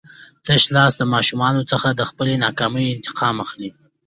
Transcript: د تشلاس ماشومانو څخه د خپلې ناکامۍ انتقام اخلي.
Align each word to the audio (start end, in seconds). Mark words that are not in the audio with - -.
د 0.03 0.03
تشلاس 0.47 0.95
ماشومانو 1.13 1.61
څخه 1.71 1.87
د 1.93 2.01
خپلې 2.09 2.35
ناکامۍ 2.45 2.85
انتقام 2.89 3.35
اخلي. 3.45 3.69